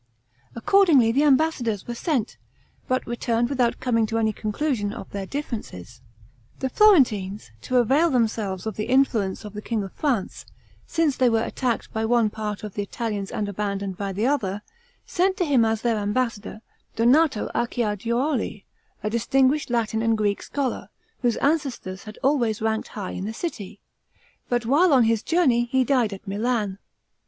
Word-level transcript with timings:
Accordingly, 0.55 1.11
the 1.11 1.21
ambassadors 1.25 1.85
were 1.85 1.93
sent, 1.93 2.37
but 2.87 3.05
returned 3.05 3.49
without 3.49 3.79
coming 3.79 4.07
to 4.07 4.17
any 4.17 4.33
conclusion 4.33 4.91
of 4.91 5.07
their 5.11 5.27
differences. 5.27 6.01
The 6.57 6.69
Florentines, 6.71 7.51
to 7.61 7.77
avail 7.77 8.09
themselves 8.09 8.65
of 8.65 8.77
the 8.77 8.85
influence 8.87 9.45
of 9.45 9.53
the 9.53 9.61
king 9.61 9.83
of 9.83 9.91
France, 9.93 10.47
since 10.87 11.15
they 11.17 11.29
were 11.29 11.43
attacked 11.43 11.93
by 11.93 12.03
one 12.05 12.31
part 12.31 12.63
of 12.63 12.73
the 12.73 12.81
Italians 12.81 13.29
and 13.29 13.47
abandoned 13.47 13.95
by 13.95 14.11
the 14.11 14.25
other, 14.25 14.63
sent 15.05 15.37
to 15.37 15.45
him 15.45 15.63
as 15.63 15.83
their 15.83 15.97
ambassador, 15.97 16.61
Donato 16.95 17.51
Acciajuoli, 17.53 18.63
a 19.03 19.09
distinguished 19.11 19.69
Latin 19.69 20.01
and 20.01 20.17
Greek 20.17 20.41
scholar, 20.41 20.89
whose 21.21 21.37
ancestors 21.37 22.05
had 22.05 22.17
always 22.23 22.59
ranked 22.59 22.87
high 22.97 23.11
in 23.11 23.25
the 23.25 23.33
city, 23.33 23.79
but 24.49 24.65
while 24.65 24.93
on 24.93 25.03
his 25.03 25.21
journey 25.21 25.65
he 25.65 25.83
died 25.83 26.11
at 26.11 26.27
Milan. 26.27 26.79